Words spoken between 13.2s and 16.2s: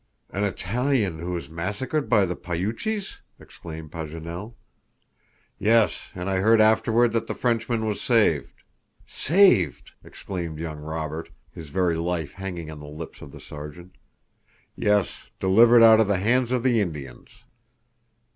of the Sergeant. "Yes; delivered out of the